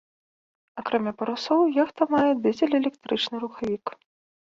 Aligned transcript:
Акрамя 0.81 1.11
парусоў 1.19 1.61
яхта 1.83 2.07
мае 2.13 2.29
дызель-электрычны 2.47 3.35
рухавік. 3.45 3.85